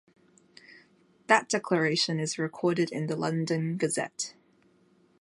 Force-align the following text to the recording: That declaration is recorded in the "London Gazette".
That 1.27 1.47
declaration 1.47 2.19
is 2.19 2.39
recorded 2.39 2.91
in 2.91 3.05
the 3.05 3.15
"London 3.15 3.77
Gazette". 3.77 4.33